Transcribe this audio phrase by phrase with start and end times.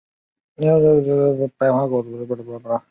[0.55, 0.67] 白
[1.71, 2.79] 化病狗是不合标准的。